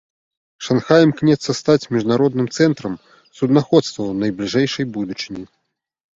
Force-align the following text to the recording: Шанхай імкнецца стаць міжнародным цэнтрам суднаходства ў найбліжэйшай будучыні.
Шанхай 0.67 1.01
імкнецца 1.07 1.55
стаць 1.59 1.89
міжнародным 1.97 2.47
цэнтрам 2.57 2.97
суднаходства 3.37 3.97
ў 4.07 4.13
найбліжэйшай 4.25 4.85
будучыні. 4.99 5.45